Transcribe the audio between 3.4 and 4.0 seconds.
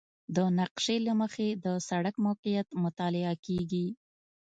کیږي